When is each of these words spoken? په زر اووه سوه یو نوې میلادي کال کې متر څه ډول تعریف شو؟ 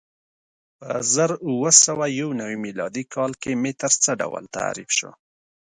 په 0.79 0.89
زر 1.13 1.31
اووه 1.47 1.71
سوه 1.85 2.05
یو 2.19 2.29
نوې 2.41 2.57
میلادي 2.65 3.03
کال 3.13 3.31
کې 3.41 3.51
متر 3.63 3.91
څه 4.03 4.11
ډول 4.21 4.43
تعریف 4.57 4.89
شو؟ 4.97 5.11